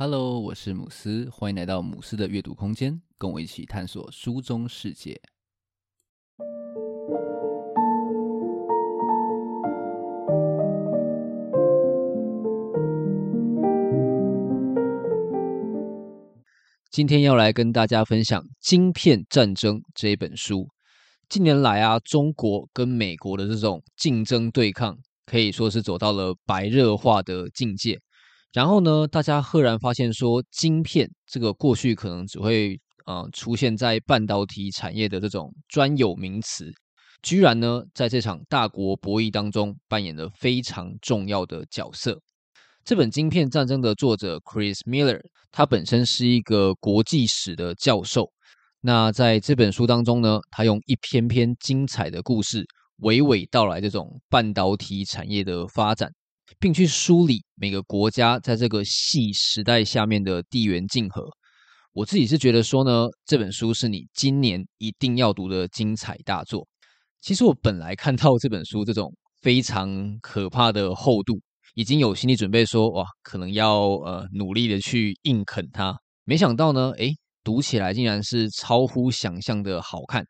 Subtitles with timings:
[0.00, 5.20] Hello，我是姆斯，欢迎来到姆斯的阅读空间，跟我一起探索书中世界。
[16.92, 20.68] 今天要来跟大家分享《晶片战争》这本书。
[21.28, 24.96] 近年来啊，中国跟美国的这种竞争对抗，
[25.26, 27.98] 可以说是走到了白热化的境界。
[28.52, 36.72] 然后呢，大家赫然发现说，晶片这个过去可能只会呃出现在半导体产业的这种专有名词，
[37.22, 42.18] 居然呢在这场大国博弈当中扮演了非常重要的角色。
[42.84, 45.20] 这本《晶片战争》的作者 Chris Miller，
[45.52, 48.32] 他本身是一个国际史的教授。
[48.80, 52.64] 那在这本书当中呢，他用一篇篇精彩的故事，
[53.00, 56.10] 娓娓道来这种半导体产业的发展。
[56.58, 61.22] 并去梳理每个国家在这个矽时代下面的地缘竞合。
[61.92, 66.66] 我自己是觉得说呢，这本书是你今年一定要读的精彩大作。
[67.20, 71.40] 其实我本来看到这本书这种非常可怕的厚度，
[71.74, 75.96] 已经有心理准备说，哇，可能要呃努力的去硬啃它。
[76.24, 77.12] 没想到呢，诶，
[77.42, 80.24] 读起来竟然是超乎想象的好看。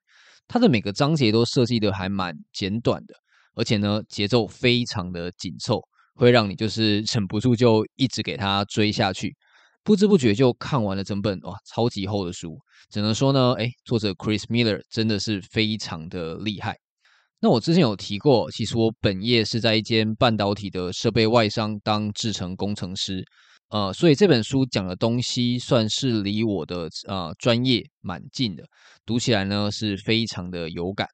[0.46, 3.14] 它的每个章节都设计的还蛮简短的，
[3.54, 5.82] 而且呢，节奏非常的紧凑。
[6.18, 9.34] 会让你就是忍不住就一直给他追下去，
[9.84, 12.58] 不知不觉就看完了整本哇超级厚的书。
[12.90, 16.76] 只能说呢，诶，作者 Chris Miller 真的是非常的厉害。
[17.40, 23.24] 那我之前有提过，其实我本业是在一间半导体的设备外商当制程工程师，
[23.70, 28.64] 呃，所以这本书讲的东西算是离我的呃专业蛮近的，
[29.06, 31.06] 读起来呢是非常的有感。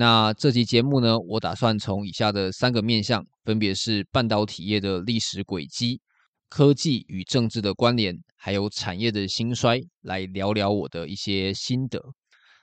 [0.00, 6.00] 那这期节目呢，我打算从以下的三个面向，分别是半导体业的历史轨迹、
[6.48, 12.02] 科技与政治的关联，还有产业的兴衰，来聊聊我的一些心得。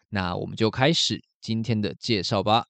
[0.10, 2.64] 那我们就开始今天的介绍吧。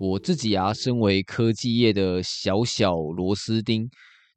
[0.00, 3.88] 我自己啊，身为科技业的小小螺丝钉，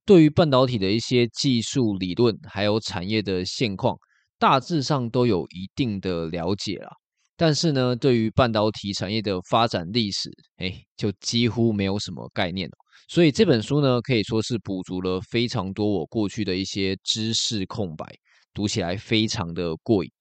[0.05, 3.97] 对于半导体的一些技术理论，还有产业的现况。
[4.37, 6.89] 大致上都有一定的了解啦，
[7.37, 12.69] 但是呢，对于半导体产业的发展历史，哎，就几乎没有什么概念。
[13.07, 18.05] 所以这本书呢，可以说是补足了非常多我过去的一些知识空白，
[18.53, 20.11] 读起来非常的过瘾。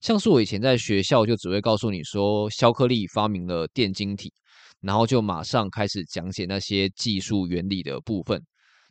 [0.00, 4.30] 像是我以前在学校就只会告诉你说，肖克利发明了电晶体，
[4.80, 8.42] 然后就马上开始讲解那些技术原理的部分。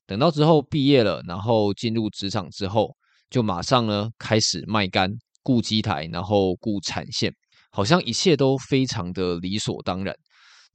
[0.08, 2.96] 等到之后毕业了，然后进入职场之后。
[3.32, 5.10] 就马上呢开始卖干、
[5.42, 7.34] 顾机台，然后顾产线，
[7.72, 10.14] 好像一切都非常的理所当然。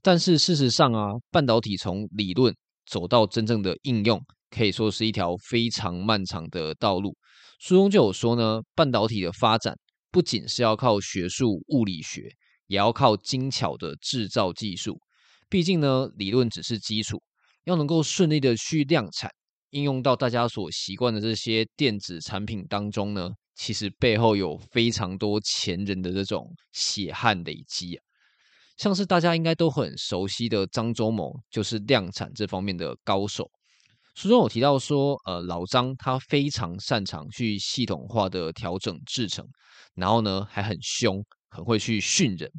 [0.02, 2.54] 但是事实上啊，半导体从理论
[2.86, 7.14] 走到真正的应用，可以说是一条非常漫长的道路。
[7.58, 9.76] 书中就有说呢，半导体的发展
[10.10, 12.22] 不仅是要靠学术物理学，
[12.68, 14.98] 也要靠精巧的制造技术。
[15.50, 17.22] 毕竟呢，理论只是基础，
[17.64, 19.30] 要能够顺利的去量产。
[19.76, 28.02] 应用到大家所习惯的这些电子产品当中呢，其实背后有非常多前人的这种血汗累积啊。
[28.78, 33.50] 像是大家应该都很熟悉的张忠谋，就是量产这方面的高手。
[34.14, 39.46] 书中有提到说，呃，老张他非常擅长去系统化的调整制程，
[39.94, 42.50] 然后呢还很凶，很会去训人。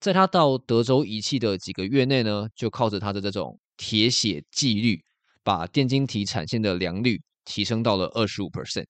[0.00, 5.00] 在他到德州仪器的几个月内呢，就靠着他的这种铁血纪律。
[5.42, 8.84] 把电晶体产线的良率提升到了二十五 percent，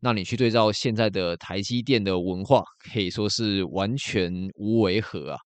[0.00, 2.62] 那你去对照现在的台积电的文化，
[2.92, 5.38] 可以说是完全无违和啊。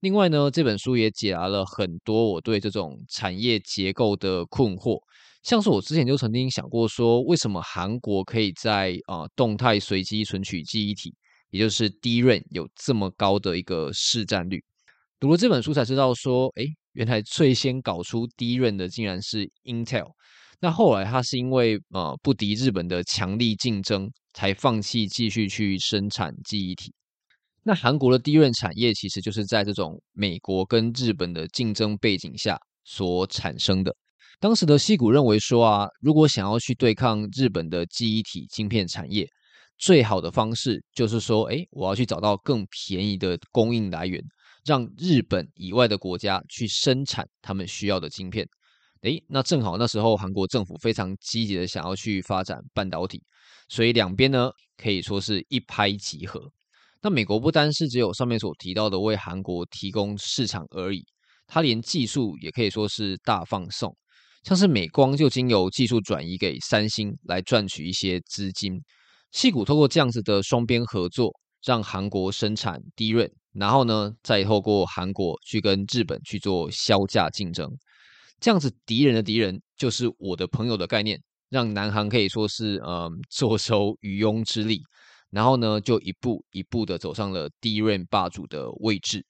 [0.00, 5.00] 另外呢，这本书也解答了很多我对这种产业结构的困惑，
[5.42, 11.12] 像是我之前就曾经想过说，为什么韩国可以在啊、动态随机存取记忆体，
[11.50, 14.62] 也就是 DRAM 有这么高的一个市占率？
[15.18, 16.77] 读了这本书才知道说，诶。
[16.98, 20.10] 原来最先搞出 DRAM 的竟然是 Intel，
[20.58, 26.92] 那后来他是因为呃不敌日本的强力竞争，才放弃继续去生产记忆体。
[27.62, 33.94] 那韩国的 DRAM 产业其实就是在这种美国跟日本的竞争背景下所产生的。
[34.40, 39.24] 当时的西谷认为说啊，如果想要去对抗日本的记忆体晶片产业，
[39.78, 44.20] 最好的方式就是说，哎，我要去找到更便宜的供应来源。
[44.68, 48.46] 让日本以外的国家去生产他们需要的晶片，
[49.00, 53.22] 诶，那正好那时候韩国政府非常积极的想要去发展半导体，
[53.70, 56.38] 所以两边呢可以说是一拍即合。
[57.00, 61.02] 那美国不单是只有上面所提到的为韩国提供市场而已，
[61.46, 63.96] 它连技术也可以说是大放送。
[64.44, 68.78] 像是美光就经由技术转移给三星来赚取一些资金。
[69.32, 71.30] 矽谷透过这样子的双边合作，
[71.64, 77.70] 让韩国生产低润然后呢，再透过韩国去跟日本去做削价竞争。
[78.40, 84.80] 这样子敌人的敌人就是我的朋友的概念，让南韩可以说是嗯坐收渔翁之利。
[85.30, 89.26] 然后呢，就一步一步的走上了 DRAM 霸主的位置。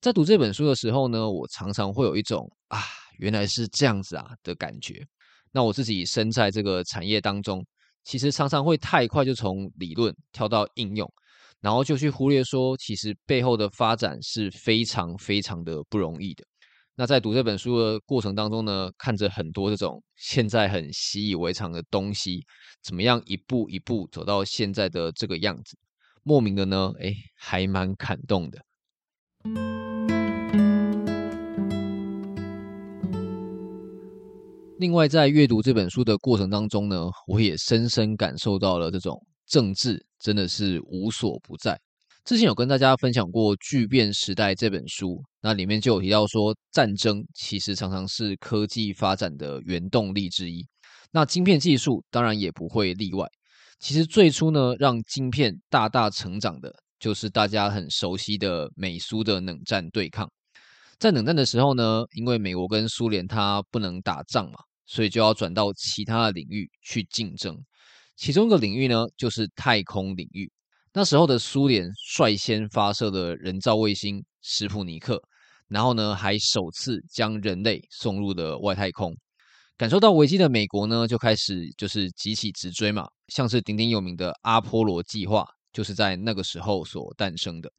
[0.00, 2.78] 在读这本书的时候呢，我常常会有一种啊，
[3.18, 5.04] 原来是这样子啊的感觉。
[5.50, 7.64] 那我自己身在这个产业当中，
[8.04, 11.10] 其实常常会太快就从理论跳到应用，
[11.66, 16.44] 然后就去忽略说，其实背后的发展是非常非常的不容易的。
[16.94, 22.44] 那在读这本书的过程当中呢，看着很多这种现在很习以为常的东西，
[22.84, 25.76] 怎么样一步一步走到现在的这个样子，
[26.22, 28.60] 莫名的呢，哎，还蛮感动的。
[34.78, 41.80] 另外，在阅读这本书的过程当中呢，我也深深感受到了这种政治真的是无所不在。
[42.24, 50.66] 之前有跟大家分享过《巨变时代》这本书，那里面就有提到说，战争其实常常是科技发展的原动力之一。
[51.12, 53.24] 那晶片技术当然也不会例外。
[53.78, 60.28] 其实最初呢，让晶片大大成长的，就是大家很熟悉的美苏的冷战对抗。
[60.98, 67.56] 在冷战的时候呢，因为美国跟苏联它不能打仗嘛，所以就要转到其他的领域去竞争。
[68.16, 70.50] 其中一个领域呢，就是太空领域。
[70.92, 75.22] 那时候的苏联率先发射了人造卫星史普尼克，
[75.68, 79.14] 然后呢，还首次将人类送入了外太空。
[79.76, 87.70] 感受到危机的美国呢，就开始就是急起直追嘛，像是鼎鼎有名的阿波罗计划，就是在那个时候所诞生的。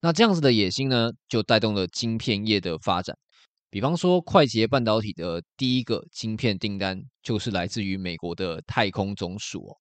[0.00, 3.16] 那这样子的野心呢，就带动了晶片业的发展。
[3.70, 9.76] 比方说，快捷半导体的第一个晶片订单，就是来自于美国的太空总署哦。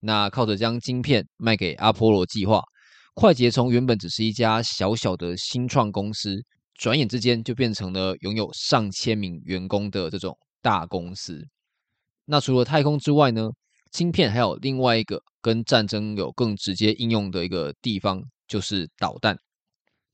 [0.00, 2.60] 那靠着将晶片卖给阿波罗计划，
[3.14, 6.44] 快捷从原本只是一家小小的新创公司，
[6.74, 11.40] 转眼之间就变成了拥有上千名员工的这种大公司。
[12.24, 13.48] 那除了太空之外呢，
[13.92, 19.38] 晶片还有另外一个跟战争有更直接应用的一个地方，就是导弹。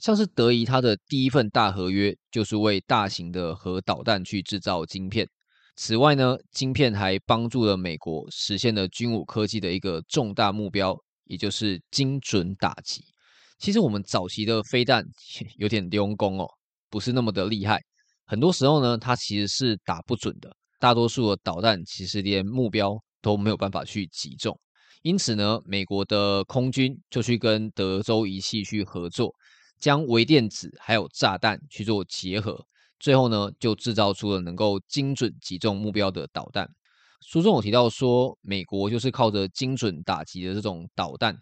[0.04, 5.26] 像是德仪，它的第一份大合约就是为大型的核导弹去制造晶片。
[5.76, 13.02] 此外呢，晶片还帮助了美国实现了军武科技的一个重大目标，也就是精准打击。
[13.58, 15.02] 其实我们早期的飞弹
[15.56, 16.46] 有点丢工哦，
[16.90, 17.80] 不是那么的厉害。
[18.26, 20.54] 很多时候呢，它其实是打不准的。
[20.78, 24.54] 大多数的导弹其实连目标都没有办法去击中。
[25.00, 29.34] 因此呢，美国的空军就去跟德州仪器去合作。
[29.80, 32.64] 将微电子还有炸弹去做结合，
[32.98, 36.68] 最后呢，就制造出了能够精准击中目标的导弹。
[37.26, 41.34] 书中有提到说，美国就是靠着精准打击的这种导弹，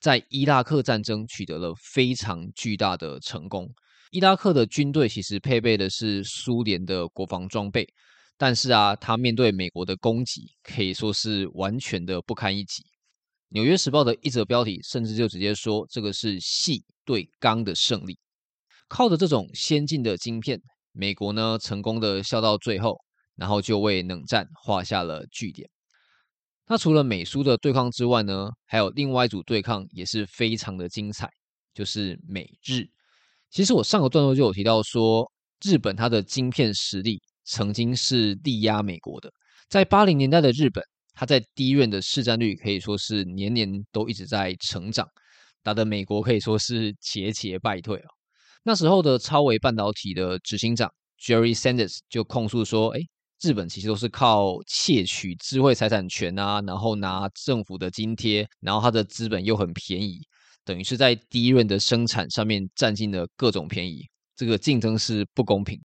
[0.00, 3.66] 在伊拉克战争取得了非常巨大的成功。
[4.10, 7.88] 伊拉克的军队其实配备的是苏联的国防装备，
[8.36, 12.82] 但是啊，他面对美国的攻击，可以说是完全的不堪一击。
[13.52, 18.16] 纽约时报的一则标题甚至就直接说，这个是矽对钢的胜利。
[18.86, 20.60] 靠着这种先进的晶片，
[20.92, 22.96] 美国呢成功的笑到最后，
[23.34, 25.68] 然后就为冷战画下了句点。
[26.68, 31.28] 那除了美苏的对抗之外呢，还有另外一组对抗也是非常的精彩，
[31.74, 32.84] 就是美日。
[33.50, 35.28] 其实我上个段落就有提到说，
[35.64, 39.28] 日本它的晶片实力曾经是力压美国的，
[39.68, 40.84] 在八零年代的日本。
[41.20, 45.06] 他在 DRAM 的市占率可以说是年年都一直在成长，
[45.62, 48.08] 打得美国可以说是节节败退哦。
[48.62, 53.00] 那时候的超微半导体的执行长 Jerry Sanders 就控诉说：“哎，
[53.42, 60.22] 日本其实都是靠窃取智慧财产权啊，然后拿政府的津贴，然后他的资本又很便宜，
[60.64, 65.78] 等于是在 DRAM 的生产上面占尽了各种便宜，这个竞争是不公平。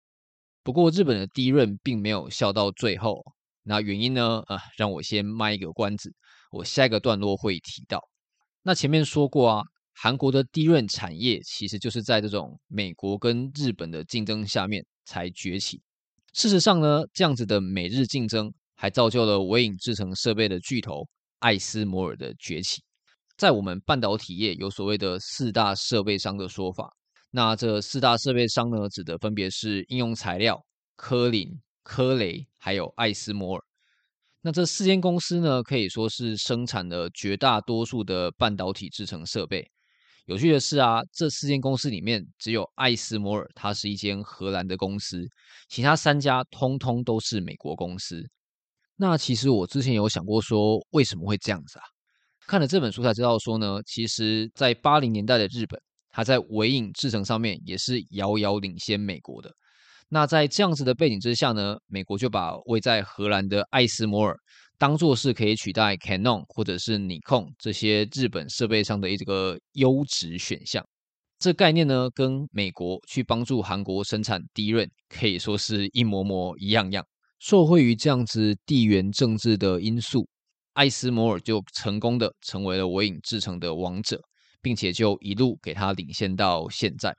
[0.63, 3.21] 不过日本的 DRAM 并没有笑到最后。”
[3.67, 4.43] 那原因呢？
[4.47, 6.13] 啊，让我先卖一个关子，
[6.51, 7.99] 我下一个段落会提到。
[8.63, 9.63] 那前面说过啊，
[9.95, 15.81] 韩国的低润产业其实就是在这种美国跟日本的竞争下面才崛起。
[16.35, 22.83] 事实上呢，这样子的美日竞争还造就了微影制成设备的巨头艾斯摩尔的崛起。
[23.39, 26.93] 在我们半导体业有所谓的四大设备商的说法，
[27.31, 30.63] 那这四大设备商呢，指的分别是应用材料、
[30.97, 31.49] 科林。
[31.85, 33.63] 科雷还有艾斯摩尔，
[34.41, 39.65] 那这四间公司呢，可以说是生产了绝大多数的半导体制程设备。
[40.27, 45.23] 有趣的是啊，这四间公司里面只有艾斯摩尔，它是一间荷兰的公司，
[45.69, 48.25] 其他三家通通都是美国公司。
[48.97, 51.85] 那其实我之前有想过说，为什么会这样子啊？
[52.47, 55.79] 看了这本书才知道说呢，其实在八零年代的日本，
[56.11, 59.51] 它在微影制程上面也是遥遥领先美国的。
[60.15, 64.39] 那在这样子的背景之下呢，美国就把位在荷兰的艾斯摩尔。
[64.79, 70.87] 当做是可以取代 Canon 或者是 Nikon 这些日本设备上的一个优质选项，
[71.41, 77.05] 这概念呢，跟美国去帮助韩国生产 D 环可以说是一模模一样样。
[77.41, 80.29] 受惠于这样子地缘政治的因素，
[80.75, 84.21] 艾斯摩尔就成功的成为了微影制成的王者，
[84.63, 87.13] 并且就一路给他领先到现在。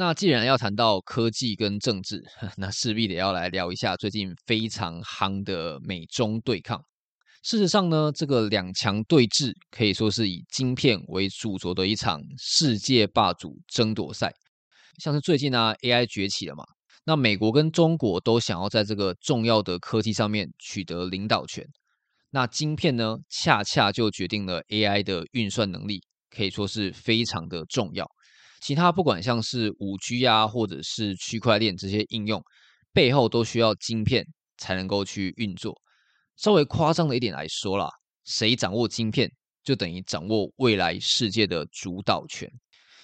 [0.00, 2.22] 那既然要谈到科技跟政治，
[2.56, 6.80] 那势必得要来聊一下最近非常夯的美中对抗。
[7.42, 14.32] 事实上呢，这个两强对峙可以说是以晶片为主轴的一场世界霸主争夺赛。
[15.02, 16.62] 像是最近呢，AI 崛起了嘛，
[17.04, 21.66] 那美国跟中国都想要在这个重要的科技上面取得领导权。
[22.30, 26.00] 那晶片呢，恰恰就决定了 AI 的运算能力，
[26.30, 28.08] 可以说是非常的重要。
[28.60, 32.42] 其他不管像是五 G 啊，或者是区块链这些应用，
[32.92, 35.80] 背后都需要晶片才能够去运作。
[36.36, 37.88] 稍微夸张的一点来说啦，
[38.24, 39.30] 谁掌握晶片，
[39.64, 42.50] 就等于掌握未来世界的主导权。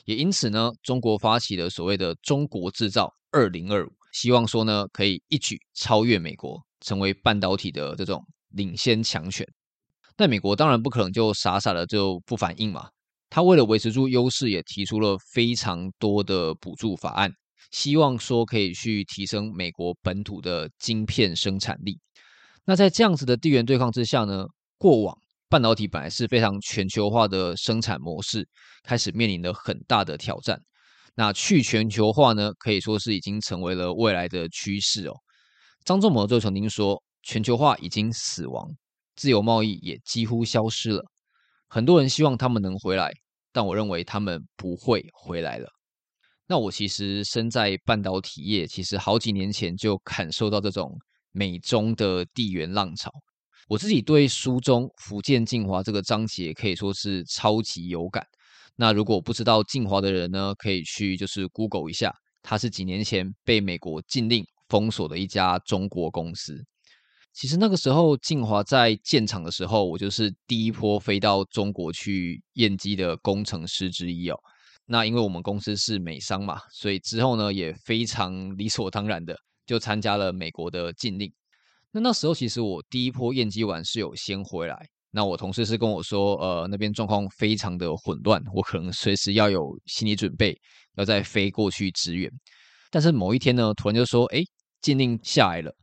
[0.04, 9.46] 也因此呢，中国发起了所谓的“中国制造二零二五”，希望说呢，可以一举超越美国，成为半导体的这种领先强权。
[10.14, 12.90] 但美国当然不可能就傻傻的就不反应嘛。
[13.34, 17.32] 他为了维持住优势，也提出了非常多的补助法案，
[17.72, 21.98] 希望说可以去提升美国本土的晶片生产力。
[22.64, 24.44] 那在这样子的地缘对抗之下呢，
[24.78, 28.48] 过往半导体本来是非常全球化的生产模式，
[28.84, 30.56] 开始面临了很大的挑战。
[31.16, 35.14] 那去全球化呢，可以说是已经成为了未来的趋势哦。
[35.84, 38.70] 张仲谋就曾经说，全球化已经死亡，
[39.16, 41.02] 自由贸易也几乎消失了。
[41.66, 43.12] 很多人希望他们能回来。
[43.54, 45.68] 但我认为他们不会回来了。
[46.46, 50.92] 那我其实身在半导体业，其实好几年前就感受到这种
[51.30, 53.10] 美中的地缘浪潮。
[53.68, 58.26] 我自己对书中福建晋华这个章节可以说是超级有感。
[58.76, 66.62] 那如果不知道晋华的人呢，可以去就是 Google 一下，他是几年前被美国禁令封锁的一家中国公司。
[67.34, 74.38] 其实那个时候，晋华在建厂的时候，我就是第一波飞到中国去验机的工程师之一哦。
[74.86, 79.36] 那因为我们公司是美商嘛，所以之后呢也非常理所当然的
[79.66, 81.32] 就参加了美国的禁令。
[81.90, 90.56] 那那时候其实我第一波验机完是有先回来，那我同事是跟我说，呃，那边状况非常的混乱，我可能随时要有心理准备，
[90.96, 92.30] 要再飞过去支援。
[92.90, 94.40] 但是某一天呢，突然就说，哎，
[94.80, 95.74] 禁令下来了。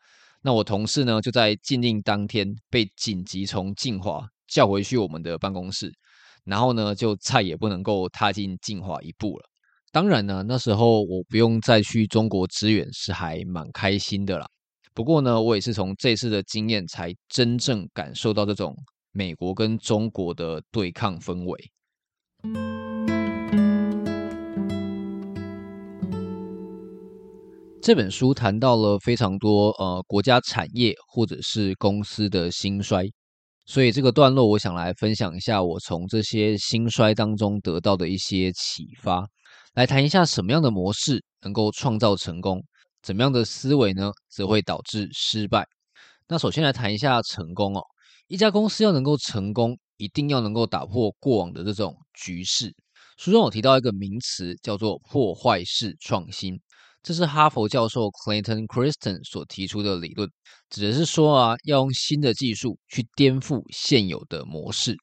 [0.44, 5.94] 那我同事呢，就在禁令当天被紧急从晋华叫回去我们的办公室，
[6.46, 9.46] 然后呢，就再也不能够踏进进华一步了。
[9.92, 14.48] 当然呢，那时候我不用再去中国支援，是还蛮开心的啦。
[14.94, 18.76] 不过呢，我也是从这次的经验，才真正感受到这种
[19.12, 22.91] 美国跟中国的对抗氛围。
[27.84, 33.12] 这本书谈到了非常多呃国家产业或者是公司的兴衰，
[33.66, 39.28] 所以这个段落我想来分享一下我从这些兴衰当中得到的一些启发，
[39.74, 42.64] 来谈一下什么样的模式能够创造成功，
[43.02, 45.66] 怎么样的思维呢则会导致失败。
[46.28, 47.82] 那首先来谈一下成功哦，
[48.28, 52.76] 一家公司要能够成功，一定要能够打破过往的这种局势。
[53.18, 56.62] 书中有提到一个名词叫做破坏式创新。
[57.04, 60.30] 这是哈佛教授 Clayton Christen 所提出的理论，
[60.70, 64.96] 指的是说啊，要用新的技术去颠覆现有的模式。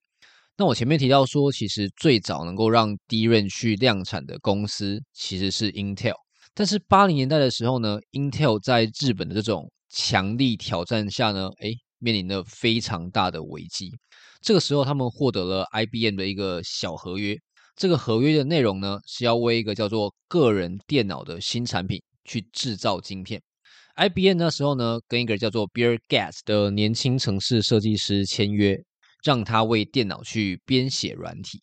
[0.56, 6.14] 那我前面提到说，其实最早能够让 d r a 去量产的公司其实是 Intel，
[6.54, 13.92] 但是八零年代的时候呢，Intel 在日本的这种强力挑战下呢，诶，面临了非常大的危机。
[14.40, 17.36] 这个时候，他们获得了 IBM 的一个小合约。
[17.78, 23.40] 这个合约的内容呢，是要为一个叫做个人电脑的新产品去制造晶片。
[23.94, 28.76] IBM 那时候呢，跟一个叫做 Bill Gates 的年轻城市设计师签约，
[29.22, 31.62] 让他为电脑去编写软体。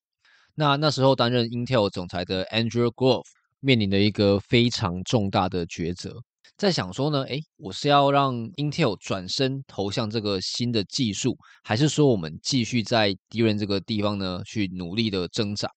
[0.55, 3.25] 那那时候担任 Intel 总裁的 Andrew Grove
[3.60, 6.15] 面临了一个非常重大的抉择，
[6.55, 15.69] 在想说呢，诶，我是要让 Intel 转身投向这个新的技术，还是说我们继续在 DRAM 这个地方呢去努力的挣扎？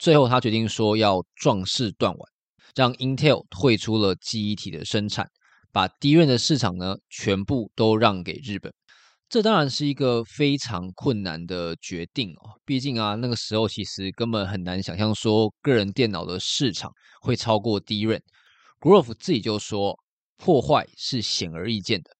[0.00, 2.20] 最后他决定说要壮士断腕，
[2.74, 5.28] 让 Intel 退出了记忆体的生产，
[5.72, 8.72] 把 DRAM 的市场呢全部都让给日本。
[9.28, 16.90] 这当然是一个非常困难的决定哦，毕竟啊，那个时候其实根本很难想象说个人电脑的市场
[17.20, 18.22] 会超过 DRAM。
[18.80, 19.94] Grove 自己就说，
[20.38, 22.10] 破坏是显而易见的，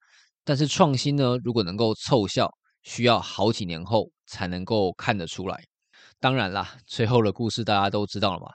[0.44, 5.64] 但是创新呢，如果能够凑效，需要好几年后才能够看得出来。
[6.20, 8.46] 当然啦，最后的故事大家都知道了嘛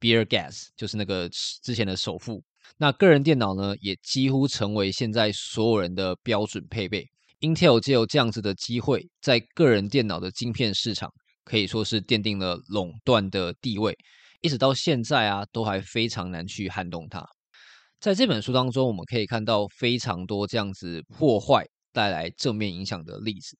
[0.00, 2.42] ，Bill Gates 就是那个之前的首富。
[2.76, 7.06] 那个人电脑呢，也几乎成为现在所有人的标准配备。
[7.40, 11.08] Intel 借由这样子的机会，在个人电脑的晶片市场
[11.44, 13.96] 可以说是奠定了垄断的地位，
[14.40, 17.24] 一直到现在啊，都还非常难去撼动它。
[18.00, 23.56] 在这本书当中，我们可以看到非常多这样子破坏带来正面影响的例子。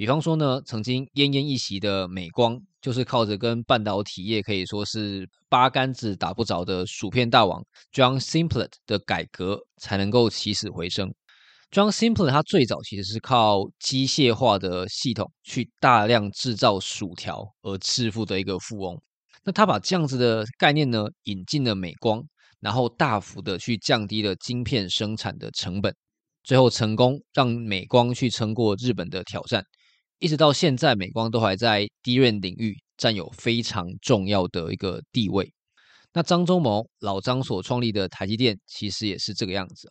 [0.00, 11.12] 比方说呢，曾经奄奄一息的美光，就是靠着跟半导体业可以说是八竿子打不着的薯片大王 John Simplet 的改革，才能够起死回生。
[11.70, 18.98] John Simplet 他最早其实是靠机械化的系统去大量制造薯条而致富的一个富翁。
[19.44, 22.24] 那他把这样子的概念呢引进了美光，
[22.60, 25.94] 然后大幅的去降低了晶片生产的成本，
[26.42, 29.62] 最后成功让美光去撑过日本的挑战。
[30.20, 35.50] 一直到现在，美光都还在 DRAM 领域占有非常重要的一个地位。
[36.12, 39.90] 那张忠谋老张所创立的台积电其实也是这个样子。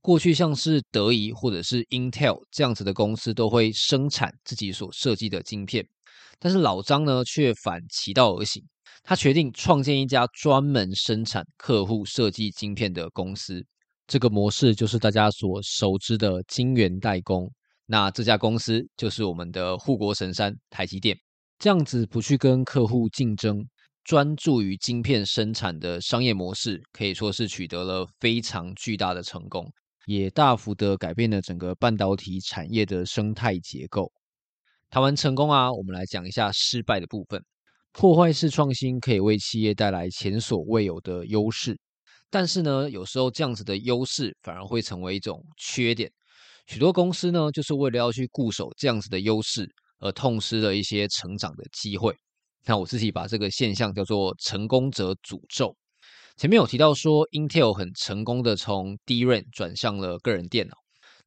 [0.00, 5.84] 过去像是德仪或者是 Intel 这样子的公司都会生产自己所设计的晶片，
[6.38, 8.62] 但是老张呢却反其道而行，
[9.02, 13.66] 他决定创建一家专门生产客户设计晶片的公司。
[14.06, 17.50] 这个模式就是大家所熟知的晶圆代工。
[17.86, 21.16] 那这家公司就是我们的护国神山台积电。
[21.58, 23.64] 这样子不去跟客户竞争，
[24.02, 29.70] 专注于晶片生产的商业模式，可以说是取得了非常巨大的成功。
[30.06, 34.12] 也大幅的改变了整个半导体产业的生态结构。
[34.90, 37.42] 谈完成功啊，我们来讲一下失败的部分。
[37.92, 41.78] 破坏式创新可以为企业带来前所未有的优势，
[42.28, 46.10] 但是呢，有时候这样子的优势反而会成为一种缺点。
[46.66, 52.14] 许多公司呢，就是为了要去固守这样子的优势，而痛失了一些成长的机会。
[52.66, 55.76] 那我自己把这个现象叫做“成功者诅咒”。
[56.36, 60.74] 前面有提到说，Intel 很成功的从 DRAM 转向了个人电脑，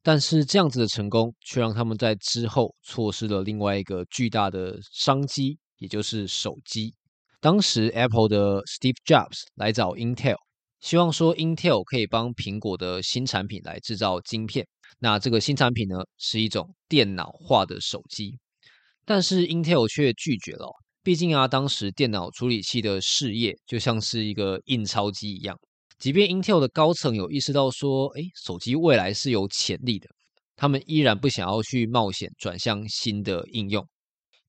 [0.02, 6.94] 但是这样子的成功却让他们在之后错失了另外一个巨大的商机，也就是手机。
[7.40, 10.38] 当时 Apple 的 Steve Jobs 来找 Intel，
[10.80, 14.68] 希望说 Intel 可以帮苹果的新产品来制造晶片。
[15.00, 18.38] 那这个新产品呢，是一种电脑化的手机，
[19.06, 20.72] 但是 Intel 却拒绝了。
[21.04, 25.58] 毕竟啊，当时电脑处理器的事业就像是一个印钞机一样。
[26.00, 30.08] 即便 Intel 的高层有意识到说，诶，手机未来是有潜力的，
[30.56, 33.88] 他们依然不想要去冒险转向新的应用。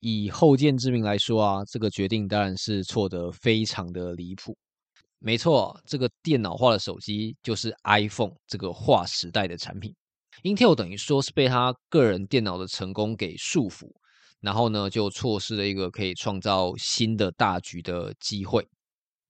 [0.00, 4.56] 以后见之明来说啊，这个决定当然是错得非常的离谱。
[5.20, 9.94] 没错，这个电脑化的手机就是 iPhone 这个划时代的产品。
[10.42, 13.90] Intel 等于说是被他个人电脑的成功给束缚。
[14.40, 18.64] 然后呢，就错失了一个可以创造新的大局的机会。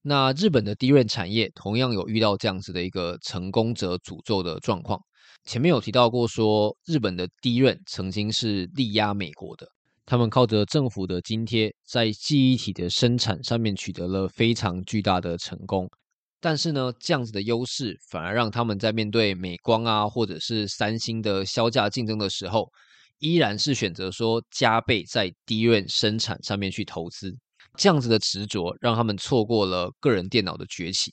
[0.03, 5.01] 那日本的 DRAM 产业同样有遇到这样子的一个成功者诅咒的状况。
[5.45, 9.67] 前面有提到过说，日本的 DRAM 曾经是力压美国的，
[10.05, 15.89] 他们靠着政府的津贴，在记忆体的生产上面取得了非常巨大的成功。
[16.41, 22.71] 但是呢，这样子的优势反而让他们在面对美光啊，或者是三星的削价竞争的时候，
[23.19, 27.37] 依然是选择说加倍在 DRAM 生产上面去投资，
[27.77, 31.13] 这样子的执着让他们错过了个人电脑的崛起。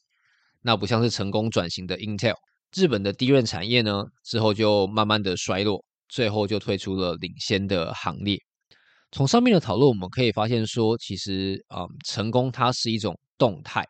[0.62, 2.36] 那不像是成功转型的 Intel，
[2.76, 8.38] 日本的 DRAM 产业呢，之后就慢慢的衰落，最后就退出了领先的行列。
[9.12, 13.84] 从上面的讨论我们可以发现说，其实啊、嗯，成功它是一种动态。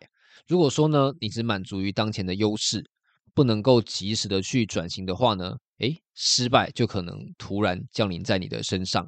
[0.47, 2.85] 如果说呢，你只满足于当前的优势，
[3.33, 9.07] 不能够及时的去转型的话呢，诶，失败就可能突然降临在你的身上。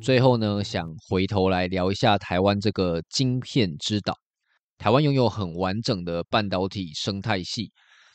[0.00, 4.16] 最后呢，想回头来聊一下台湾这个晶片之岛。
[4.78, 7.72] 台湾拥有很完整的半导体生态系，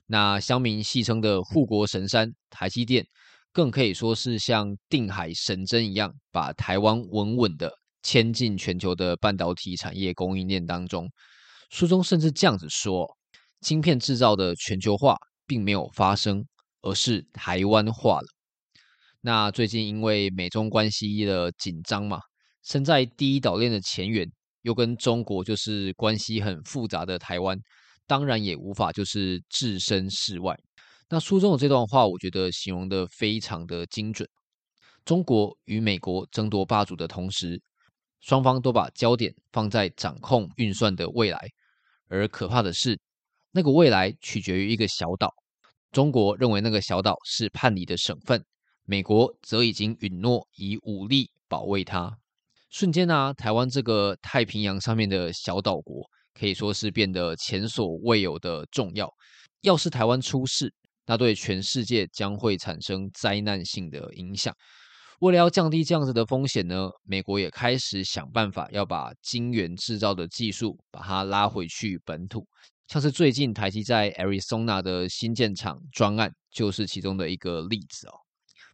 [0.07, 3.05] 那乡民戏称的护国神山台积电。
[3.51, 7.71] 更可以说是像定海神针一样，把台湾稳稳的
[8.01, 11.07] 牵进全球的半导体产业供应链当中。
[11.69, 13.07] 书中甚至这样子说：
[13.61, 16.43] 晶片制造的全球化并没有发生，
[16.81, 18.27] 而是台湾化了。
[19.21, 22.21] 那最近因为美中关系的紧张嘛，
[22.63, 24.27] 身在第一岛链的前缘，
[24.63, 27.57] 又跟中国就是关系很复杂的台湾，
[28.05, 30.57] 当然也无法就是置身事外。
[31.09, 34.27] 那书中的这段话，我觉得形容的非常的精准。
[35.05, 37.61] 中国与美国争夺霸主的同时，
[38.21, 41.49] 双方都把焦点放在掌控运算的未来，
[42.07, 42.99] 而可怕的是，
[43.51, 45.31] 那个未来取决于一个小岛。
[45.91, 48.43] 中国认为那个小岛是叛离的省份。
[48.85, 52.17] 美国则已经允诺以武力保卫它。
[52.73, 56.01] 瞬间呢、台湾这个太平洋上面的小岛国
[56.33, 59.07] 可以说是变得前所未有的重要。
[59.61, 60.73] 要是台湾出事，
[61.05, 64.51] 那对全世界将会产生灾难性的影响。
[65.19, 72.43] 为了要降低这样子的风险呢，美国也开始想办法要把晶圆制造的技术把它拉回去本土。
[72.87, 78.22] 像是最近台积在 Arizona 的新建厂专案，就是其中的一个例子哦。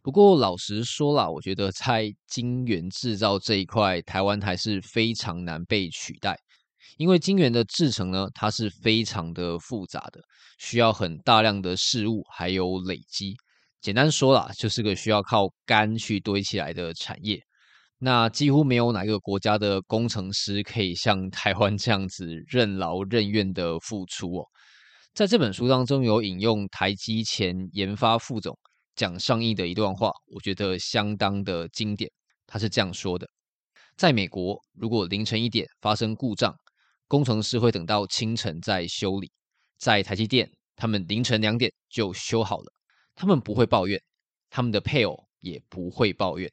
[0.02, 6.38] 不过老实说啦，我觉得在晶圆制造这一块，台湾还是非常难被取代。
[6.96, 10.20] 因为晶圆的制成呢，它是非常的复杂的，
[10.58, 13.34] 需要很大量的事物还有累积。
[13.80, 17.38] 简单说啦，就是个需要靠肝去堆起来的产业。
[17.98, 24.44] 那几乎没有哪个国家的工程师可以像台湾这样子任劳任怨的付出哦。
[25.12, 28.58] 在这本书当中有引用台积前研发副总。
[28.96, 32.10] 蒋尚义的一段话，我觉得相当的经典。
[32.46, 33.28] 他是这样说的：
[33.96, 36.54] 在美国，如果凌晨一点发生故障，
[37.06, 39.28] 工程师会等到清晨再修理；
[39.78, 42.72] 在台积电，他们凌晨两点就修好了。
[43.14, 44.00] 他们不会抱怨，
[44.48, 46.50] 他们的配偶也不会抱怨。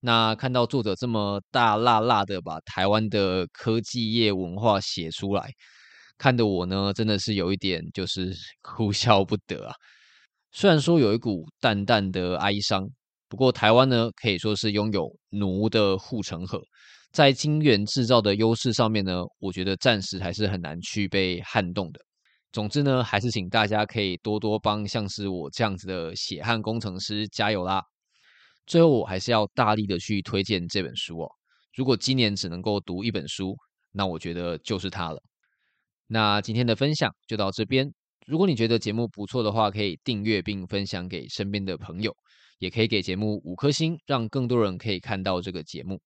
[0.00, 5.50] 那看到作者这么大辣辣的把台湾的科技业文化写出来，
[6.16, 9.74] 看得我呢，真的是有一点就是 哭笑不得啊。
[10.52, 12.88] 虽然说有一股淡淡的哀伤，
[13.28, 16.60] 不过台湾呢，可以说是拥有奴的护城河，
[17.12, 22.00] 在晶圆制造的优势上面呢，我觉得暂时还是很难去被撼动的。
[22.52, 27.80] 总之呢，还是请大家可以多多帮像是我这样子的血汗工程师加油啦。
[28.66, 31.28] 最后，我还是要大力的去推荐这本书哦。
[31.76, 33.56] 如果今年只能够读一本书，
[33.92, 35.22] 那我觉得就是它了。
[36.08, 37.92] 那今天的分享就到这边。
[38.26, 42.14] 如果你觉得节目不错的话，可以订阅并分享给身边的朋友，
[42.58, 46.00] 也可以给节目五颗星，让更多人可以看到这个节目。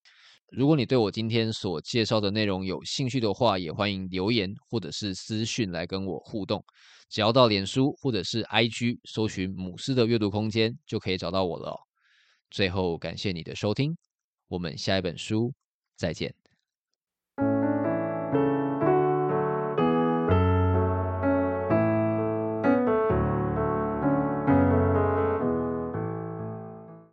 [0.50, 6.64] 如果你对我今天所介绍的内容有兴趣的话，也欢迎留言或者是私讯来跟我互动。
[7.10, 11.78] 只要到脸书或者是 IG 搜寻“母狮的阅读空间”，就可以找到我了哦。
[12.50, 13.96] 最后，感谢你的收听，
[14.48, 15.52] 我们下一本书
[15.96, 16.43] 再见。